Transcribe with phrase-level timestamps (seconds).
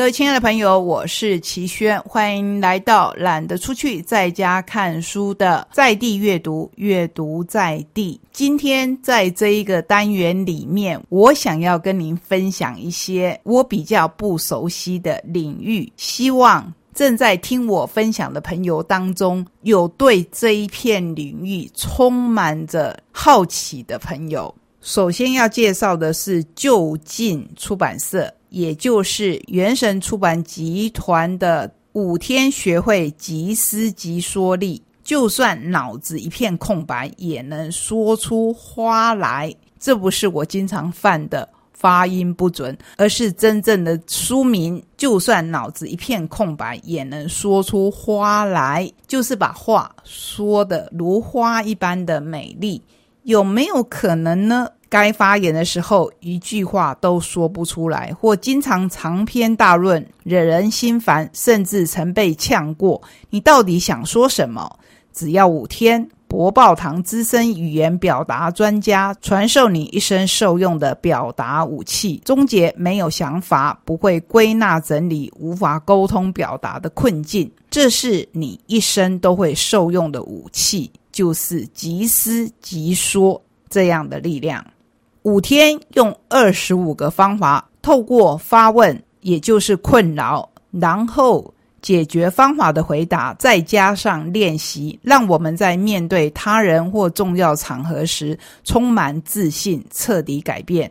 [0.00, 8.18] 各位亲爱的朋友，我是齐轩，欢迎来到懒得出去在家看书的在地阅读，阅读在地。
[8.32, 24.54] 今天在这一个单元里面，我想要跟您分享一些我比较不熟悉的领域，希望正在听我分享的朋友当中，有对这一片领域充满着好奇的朋友。
[24.80, 28.32] 首先要介绍的是就近出版社。
[28.50, 39.54] 也就是原神出版集团的五天学会即思即说力，就算脑子一片空白，也能说出花来。
[39.78, 44.82] 这不是我经常犯的发音不准，而是真正的书名。
[44.96, 52.82] 就算脑子一片空白，也能说出花来，就是把话说的如花一般的美丽。
[53.22, 54.68] 有没有可能呢？
[54.90, 63.00] 该发言的时候，一句话都说不出来，或经常长篇大论，惹人心烦，甚至曾被呛过。
[63.30, 64.78] 你到底想说什么？
[65.12, 77.50] 只要五天，博报堂资深语言表达专家传授你一生受用的表达武器，终结没有想法、不会归纳整理、无法沟通表达的困境。
[77.70, 84.64] 这是你一生都会受用的武器，就是即思即说这样的力量。
[85.22, 100.90] 五天用二十五个方法，透过发问，也就是困扰，然后解决方法的回答，再加上练习，让我们在面对他人或重要场合时充满自信，彻底改变。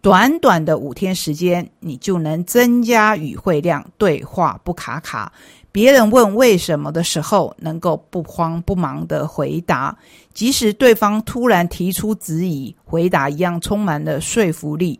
[0.00, 5.30] 短短的五天时间，你就能增加语汇量，对话不卡卡。
[5.78, 9.96] 别人问为什么的时候，能够不慌不忙的回答，
[10.34, 14.98] 即使对方突然提出质疑，回答一样充满了说服力。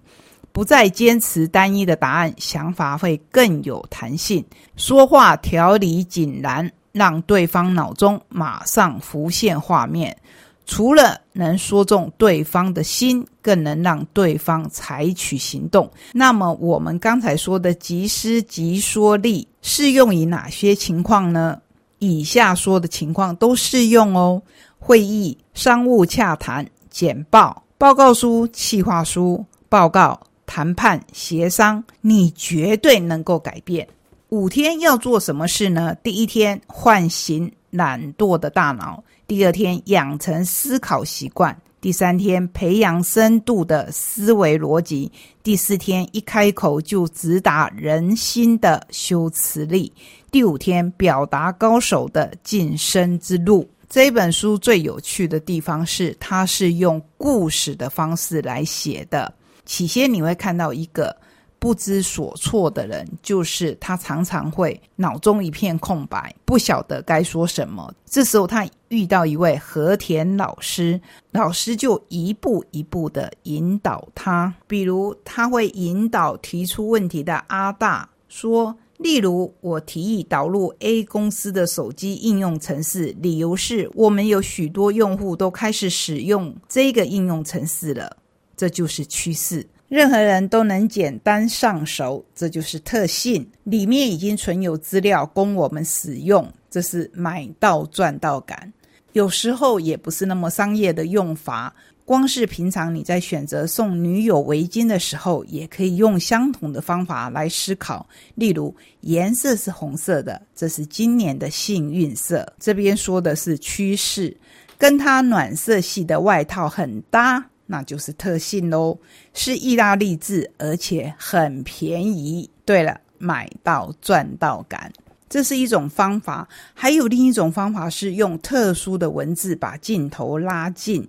[0.52, 4.44] 不再坚持单一的答案，想法会更有弹性，
[4.76, 10.16] 说话条理井然，让对方脑中马上浮现画面。
[10.64, 15.90] 除了能说中对方的心，更能让对方采取行动。
[16.12, 21.60] 那么，我们刚才说的即思即说力适用于哪些情况呢？
[21.98, 24.40] 以下说的情况都适用哦：
[24.78, 33.86] 会议、商务洽谈、简报、报告书、企划书、报告、谈判、协商，你绝对能够改变。
[34.28, 35.94] 五天要做什么事呢？
[36.02, 39.02] 第一天，唤醒懒惰的大脑。
[39.26, 45.10] 第二天养成思考习惯，第三天培养深度的思维逻辑，
[45.42, 49.92] 第四天一开口就直达人心的修辞力，
[50.30, 53.68] 第五天表达高手的晋升之路。
[53.88, 59.32] 这本书最有趣的地方是，它是用故事的方式来写的。
[59.64, 61.16] 起先你会看到一个。
[61.60, 67.92] 不知所措的人，就是他常常会脑中一片空白，不晓得该说什么。
[68.06, 71.00] 这时候他遇到一位和田老师，
[71.32, 74.52] 老师就一步一步的引导他。
[74.66, 88.16] 比如他会引导提出问题的阿大说：“例如我提议导入 A 公司的手机应用程式，理由是我们有许多用户都开始使用这个应用程式了，
[88.56, 93.50] 这就是趋势。”任何人都能简单上手，这就是特性。
[93.64, 98.70] 里面已经存有资料供我们使用，这是买到赚到感。
[99.12, 101.74] 有时候也不是那么商业的用法，
[102.04, 108.06] 光是平常你在选择送女友围巾的时候，也可以用相同的方法来思考。
[108.34, 112.50] 例如，颜色是红色的，这是今年的幸运色。
[112.58, 114.34] 这边说的是趋势，
[114.78, 117.44] 跟它暖色系的外套很搭。
[117.70, 118.98] 那就是特性喽，
[119.34, 122.48] 是意大利制，而且很便宜。
[122.64, 124.90] 对了，买到赚到感，
[125.28, 126.48] 这是一种方法。
[126.74, 131.06] 还有另一种方法是用特殊的文字把镜头拉近，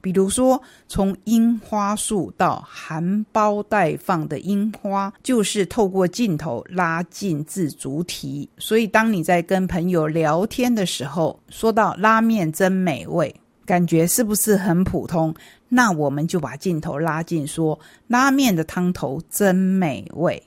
[0.00, 8.48] 比如说从樱花树到含苞待放的樱花，就是透过镜头拉近至主体。
[8.58, 13.34] 所以，当你在跟朋友聊天的时候，说到拉面真美味，
[13.66, 15.34] 感觉是不是很普通？
[15.68, 17.78] 那我们就把镜头拉近，说
[18.08, 20.42] 拉面的汤头真美味。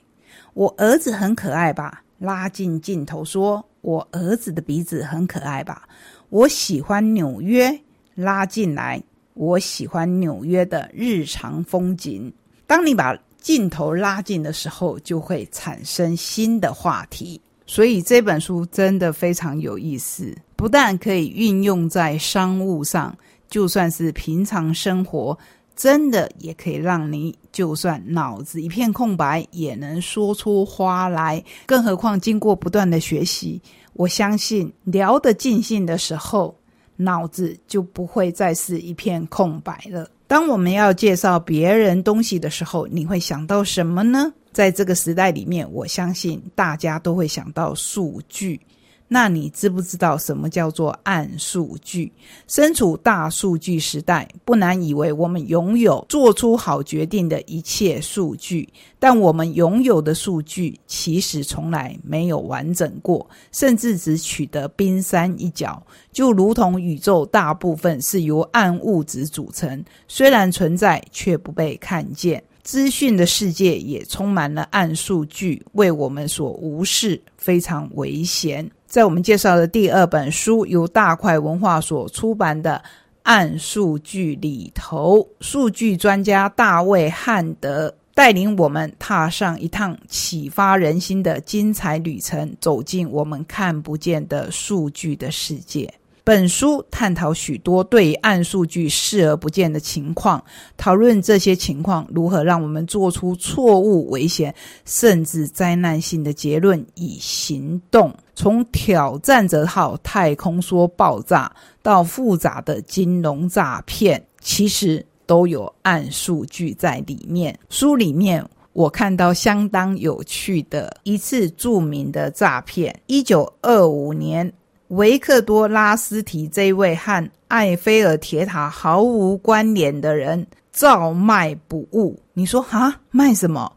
[0.52, 2.03] 我儿子很可爱吧？
[2.24, 5.86] 拉近镜头，说我儿子的鼻子很可爱吧？
[6.30, 7.78] 我喜欢纽约，
[8.14, 9.00] 拉进来，
[9.34, 12.32] 我喜欢纽约的日常风景。
[12.66, 17.40] 当你把镜头拉近的时候，就会产生新的话题。
[17.66, 23.16] 所以这本书真的非常有意思，不但可以运用在商务上。
[23.48, 25.38] 就算是平常生活，
[25.76, 31.42] 真的也可以让你就算脑子一片空白，也能说出花来。
[31.66, 33.60] 更何况经过不断的学习，
[33.94, 36.56] 我相信聊得尽兴的时候，
[36.96, 40.08] 脑子就不会再是一片空白了。
[40.26, 44.32] 当我们要介绍别人东西的时候，你会想到什么呢？
[44.52, 48.60] 在这个时代里面，我相信大家都会想到数据。
[49.06, 52.10] 那你知不知道什么叫做暗数据？
[52.48, 58.68] 身处大数据时代，不难以为我们拥有做出好决定的一切数据，
[58.98, 65.80] 但我们拥有的数据其实从来没有完整过，甚至只取得冰山一角。
[66.10, 72.42] 就如同宇宙大部分是由暗物质组成，虽然存在却不被看见。
[72.62, 78.66] 资讯的世界也充满了暗数据，为我们所无视，非常危险。
[78.94, 82.80] 在我们介绍的第二本书，由大块文化所出版的
[83.24, 95.92] 《暗数据》里头，数据专家大卫汉德带领我们踏上一趟启发人心的精彩旅程，走进我们看不见的数据的世界。
[96.26, 100.42] 本书探讨许多对暗数据视而不见的情况，
[100.74, 104.52] 讨论这些情况如何让我们做出错误、危险
[104.86, 108.10] 甚至灾难性的结论以行动。
[108.34, 117.56] 从挑战者号太空梭爆炸到复杂的金融诈骗，其实都有暗数据在里面。
[117.68, 118.42] 书里面
[118.72, 124.50] 我看到相当有趣的一次著名的诈骗：一九二五年。
[124.94, 132.20] 维克多拉斯提这位和埃菲尔铁塔毫无关联的人照卖不误。
[132.32, 133.72] 你说哈卖什么？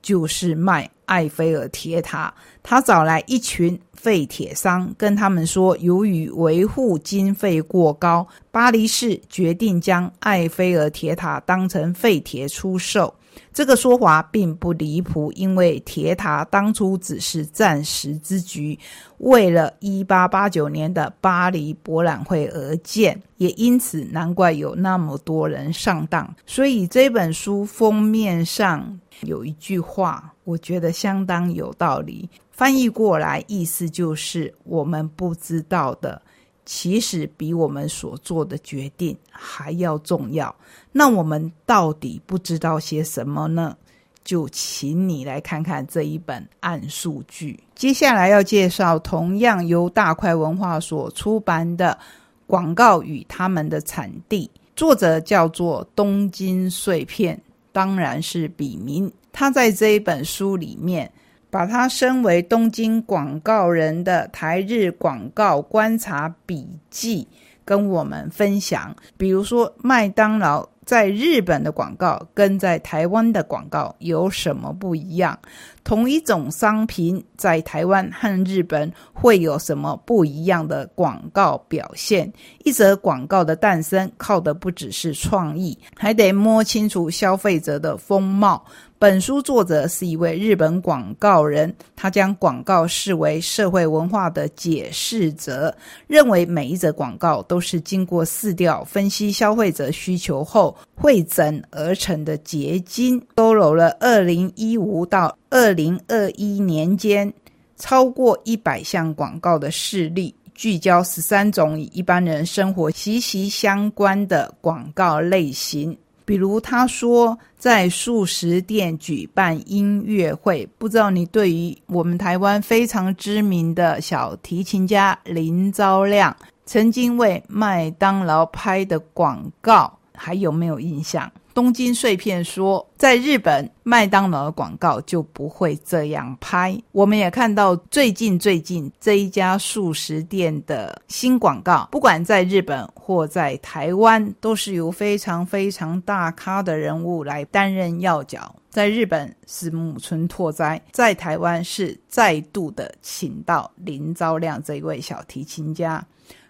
[0.00, 2.32] 就是卖埃菲尔铁塔。
[2.62, 13.14] 他找来一群废铁商，跟他们说，由于维护经费过高，巴黎市决定将埃菲尔铁塔当成废铁出售。
[13.52, 18.78] 这个说法并不离谱，因为铁塔当初只是暂时之局，
[19.18, 26.34] 为了一八八九年的巴黎博览会而建，也因此难怪有那么多人上当。
[26.46, 36.20] 所以这本书封面上有一句话，我觉得相当有道理，翻译过来意思就是我们不知道的。
[36.66, 40.54] 其实比我们所做的决定还要重要。
[40.92, 43.76] 那我们到底不知道些什么呢？
[44.24, 47.62] 就请你来看看这一本暗数据。
[47.74, 51.98] 接下来要介绍同样由大块文化所出版的
[52.46, 57.38] 《广告与他们的产地》，作者叫做东京碎片，
[57.72, 59.12] 当然是笔名。
[59.30, 61.10] 他在这一本书里面。
[61.54, 67.28] 把他身为东京广告人的台日广告观察笔记
[67.64, 70.68] 跟我们分享，比如说麦当劳。
[70.84, 75.38] 在日本的广告跟在台湾的广告有什么不一样？
[75.82, 82.30] 同一种商品在台湾和日本会有什么不一样的广告表现？
[82.64, 88.62] 一则广告的诞生靠的不只是创意，还得摸清楚消费者的风貌。
[89.04, 100.74] 本书作者是一位日本广告人，他将广告视为社会文化的解释者，认为每一则广告都是经过四调分析消费者需求后。
[100.94, 107.30] 汇整而成的结晶，收录了二零一五到二零二一年间
[107.76, 115.94] 超过一百项广告的事例，聚焦十三种与一般人生活息息相关的广告类型。
[116.24, 129.98] 比如，他说在素食店举办音乐会，不知道你对于我们台湾非常知名的小提琴家林昭亮曾经为麦当劳拍的广告。
[130.16, 131.28] 还有没有印象？
[131.54, 136.76] 东京碎片说，在日本麦当劳的广告就不会这样拍。
[136.90, 148.54] 我们也看到最近最近这一家素食店的新广告，不管在日本或在台湾，都是由非常非常大咖的人物来担任要角。
[148.68, 156.04] 在日本是木村拓哉，在台湾是再度的请到林昭亮这一位小提琴家。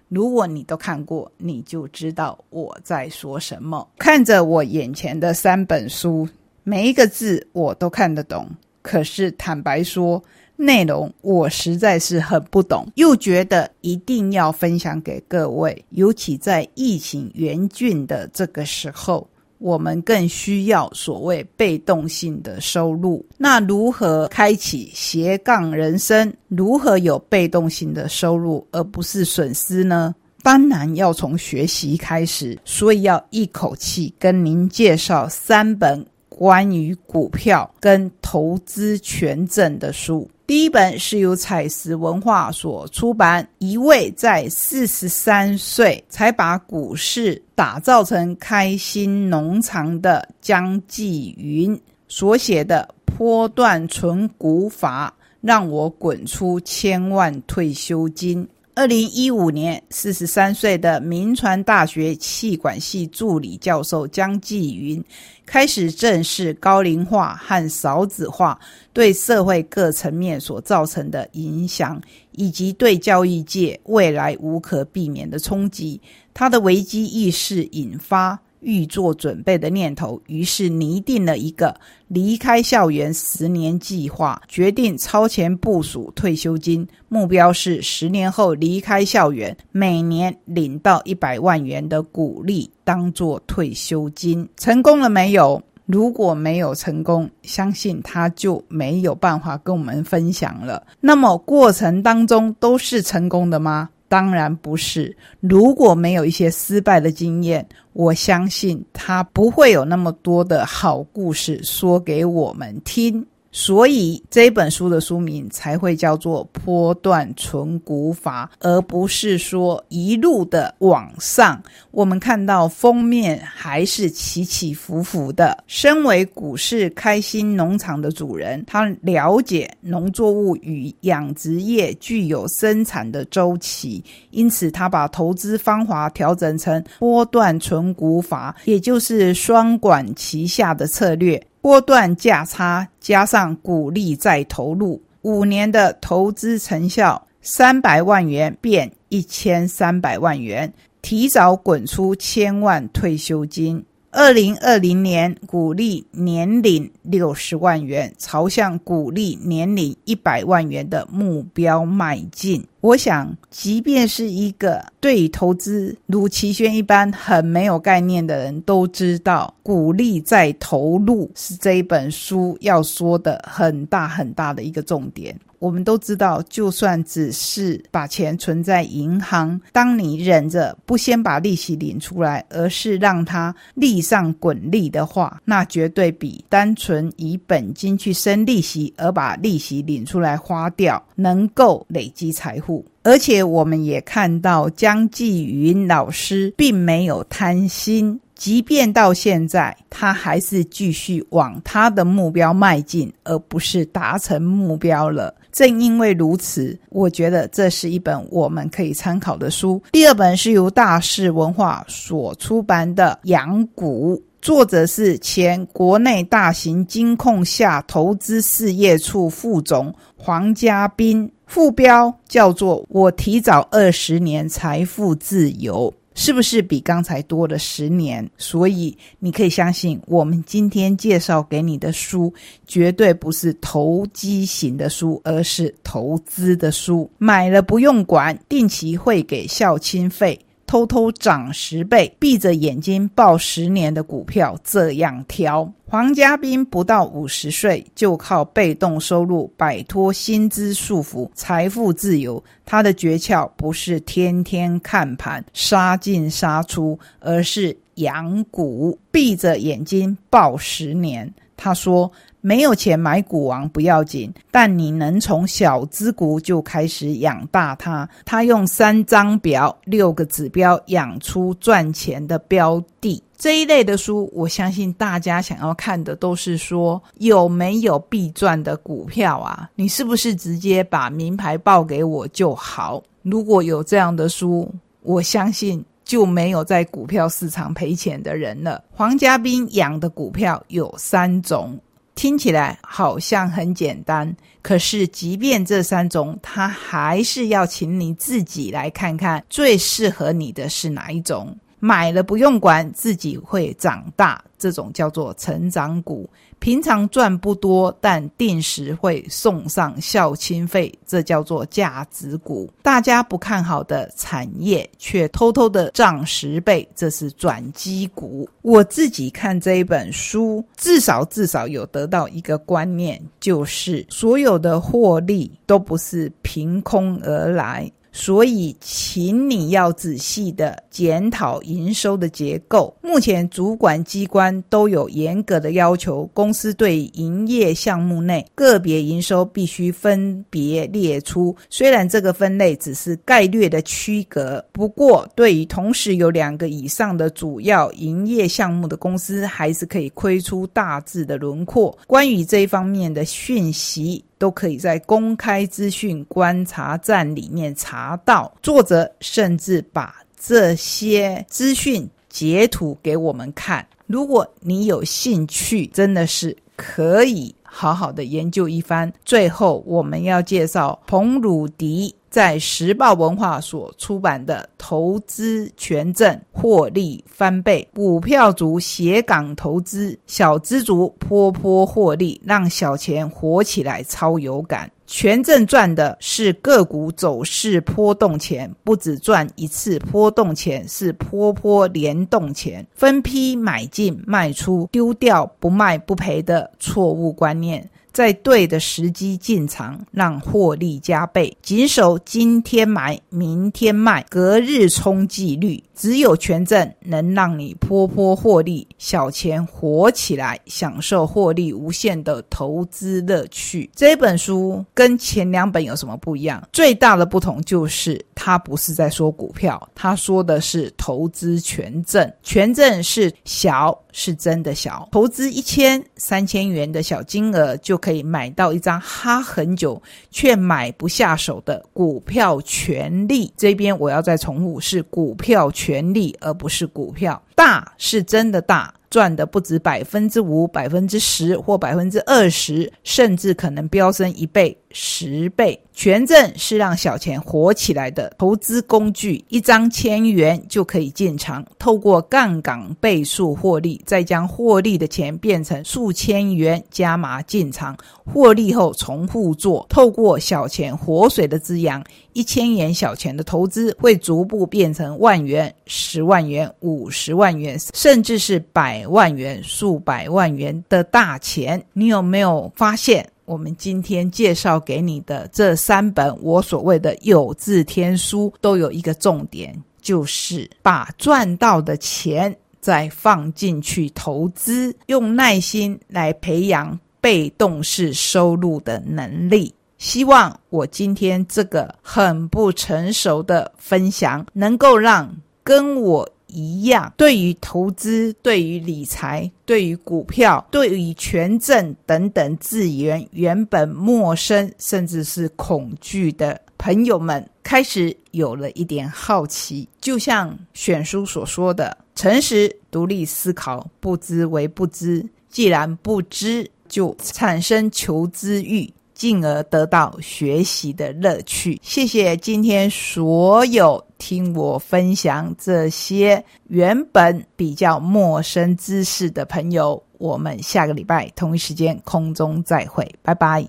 [0.09, 3.89] 如果你都看过，你就知道我在说什么。
[3.99, 6.29] 看着我眼前的三本书，
[6.63, 8.49] 每一个字我都看得懂。
[8.83, 10.23] 可是坦白说，
[10.57, 19.27] 内容我实在是很不懂，又觉得一定要分享给各位，尤其在疫情严峻的这个时候。
[19.65, 23.25] 我们更需要所谓被动性的收入。
[23.39, 26.31] 那如何开启斜杠人生？
[26.49, 30.15] 如何有被动性的收入，而不是损失呢？
[30.43, 36.05] 当然要从学习开始，所以要一口气跟您介绍三本
[36.37, 40.29] 关于股票跟投资权证的书。
[40.47, 52.87] 第一本是由彩石文化所出版，一位在四十三岁才把股市打造成开心农场的江继云所写的
[53.17, 58.47] 《波段存股法》，让我滚出千万退休金。
[58.77, 65.03] 二零一五年，四十三岁的民传大学气管系助理教授江继云，
[65.47, 68.59] 开始正视高龄化和少子化
[68.93, 72.03] 对社会各层面所造成的影响，
[72.33, 76.01] 以及对教育界未来无可避免的冲击。
[76.35, 78.37] 他的危机意识引发。
[78.65, 81.75] 预做准备的念头，于是拟定了一个
[82.09, 94.49] 离开校园十年计划，决定超前部署退休金，目标是十年后离开校园，每年领到一百万元的鼓励当做退休金。
[94.57, 95.63] 成功了没有？
[95.87, 100.83] 如果没有成功，相信他就没有办法跟我们分享了。
[100.99, 103.91] 那么过程当中都是成功的吗？
[104.09, 105.17] 当然不是。
[105.41, 113.25] 如果没有一些失败的经验，我相信他不会有那么多的好故事说给我们听。
[113.57, 121.63] 所以这本书的书名才会叫做《波段存股法》，而不是说一路的往上。
[121.93, 125.57] 我们看到封面还是起起伏伏的。
[125.69, 141.41] 身为股市开心农场的主人，他了解农作物与养殖业具有生产的周期，因此他把投资方法调整成波段存股法，也就是双管齐下的策略。
[141.65, 153.83] 波段价差加上股利再投入，五年的投资成效三百万元变一千三百万元，提早滚出千万退休金。
[154.11, 162.63] 二零二零年股利年领六十万元，朝向股利年领一百万元的目标迈进。
[162.85, 175.35] 我想，即便是一个对投资如齐轩一般很没有概念的人，都知道鼓励再投入是这一本书要说的很大很大的一个重点。
[175.65, 192.85] 我们都知道，就算只是把钱存在银行，当你忍着不先把利息领出来，而是让它利上滚利的话，那绝对比单纯以本金去生利息而把利息领出来花掉，能够累积财富。
[193.03, 198.21] 而且我们也看到江继云老师并没有贪心。
[198.35, 205.33] 即便到现在，他还是继续往他的目标迈进，而不是达成目标了。
[205.55, 209.81] 正因为如此，我觉得这是一本我们可以参考的书。
[209.93, 225.95] 第二本是由大是文化所出版的《养股》，作者是前国内大型金控下投资事业处副总黄家斌，副标叫做“我提早二十年财富自由”。
[226.15, 228.29] 是不是比刚才多了十年？
[228.39, 232.33] 所以你可以相信，我们今天介绍给你的书，
[232.67, 237.11] 绝对不是投机型的书，而是投资的书。
[237.19, 240.39] 买了不用管，定期会给孝亲费。
[240.67, 245.71] 偷偷涨十倍，闭着眼睛报十年的股票，这样挑。
[245.95, 252.43] 黄家斌不到五十岁，就靠被动收入摆脱薪资束缚，财富自由。
[252.67, 261.33] 他的诀窍不是天天看盘杀进杀出，而是养股，闭着眼睛报十年。
[261.57, 262.11] 他说。
[262.47, 268.07] 没有钱买股王不要紧，但你能从小资股就开始养大它。
[268.27, 273.24] 他用三张表、六个指标养出赚钱的标的。
[273.37, 279.69] 这一类的书，我相信大家想要看的都是说有没有必赚的股票啊？
[279.75, 283.03] 你是不是直接把名牌报给我就好？
[283.23, 284.73] 如果有这样的书，
[285.03, 288.83] 我相信就没有在股票市场赔钱的人了。
[288.93, 291.79] 黄家斌养的股票有三种。
[292.15, 301.53] 听起来好像很简单，可是即便这三种，他还是要请你自己来看看最适合你的是哪一种。
[301.85, 306.27] 买了不用管，自己会长大，这种叫做成长股。
[306.59, 312.73] 平常赚不多，但定时会送上孝亲费，这叫做价值股。
[312.83, 318.49] 大家不看好的产业，却偷偷的涨十倍，这是转机股。
[318.63, 327.93] 我自己看这一本书，至少至少有得到一个观念，就是所有的获利都不是凭空而来。
[328.17, 332.97] 所以请你要仔细的检讨营收的结构。
[333.03, 341.55] 目前主管机关都有严格的要求，公司对营业项目内个别营收必须分别列出。
[341.69, 351.99] 虽然这个分类只是概略的区隔，不过对于同时有两个以上的主要营业项目的公司，还是可以窥出大致的轮廓。
[352.07, 354.25] 关于这一方面的讯息。
[354.39, 358.53] 都可以在公开资讯观察站里面查到。
[358.63, 363.87] 作者甚至把这些资讯截图给我们看。
[364.07, 369.13] 如果你有兴趣，真的是可以好好的研究一番。
[369.25, 372.15] 最后，我们要介绍彭汝迪。
[372.29, 384.91] 在时报文化所出版的《投资权证获利翻倍，股票族斜港投资，小资族坡坡获利，让小钱活起来超有感。
[385.17, 392.85] 权证赚的是个股走势波动钱，不止赚一次波动钱，是波波联动钱。
[392.97, 397.89] 分批买进卖出，丢掉不卖不赔的错误观念。
[398.13, 401.57] 在对的时机进场，让获利加倍。
[401.63, 405.83] 谨守今天买，明天卖，隔日冲纪律。
[405.95, 413.89] 只有权证能让你波波获利，小钱活起来，享受获利无限的投资乐趣。
[413.95, 416.63] 这本书跟前两本有什么不一样？
[416.73, 422.31] 最大的不同就是，它不是在说股票，它说的是投资权证。
[422.43, 425.09] 权证是小，是真的小。
[425.13, 433.53] 投资一千、三千元的小金额，就可以买到一张哈很久却买不下手的股票权利。
[433.57, 435.84] 这边我要再重复，是股票权。
[435.85, 437.43] 权利，而不是股票。
[437.55, 438.95] 大是真的大。
[439.15, 445.81] 赚的不止百分之五、百分之十或百分之二十，甚至可能飙升一倍、十倍。
[445.93, 462.03] 权证是让小钱活起来的投资工具，一张千元就可以进场，透过杠杆倍数获利，再将获利的钱变成数千元加码进场，获利后重复做，透过小钱活水的滋养，
[462.33, 473.29] 一千元小钱的投资会逐步变成万元、十万元、五十万元，甚至是百万元、数百万元的大钱，你有没有发现？
[473.47, 489.75] 我们今天介绍给你的这三本我所谓的有字天书，都有一个重点，就是把赚到的钱再放进去投资，用耐心来培养被动式收入的能力。
[489.99, 495.31] 希望我今天这个很不成熟的分享，能够让
[495.63, 496.27] 跟我。
[496.55, 509.89] 一样，对于投资、对于理财、对于股票、对于权证等等字源原本陌生甚至是恐惧的朋友们，开始有了一点好奇。
[510.01, 515.29] 就像选书所说的：“诚实、独立思考，不知为不知。
[515.51, 521.81] 既然不知，就产生求知欲。”进而得到学习的乐趣。
[521.83, 530.03] 谢谢今天所有听我分享这些原本比较陌生知识的朋友。
[530.19, 533.63] 我们下个礼拜同一时间空中再会，拜拜。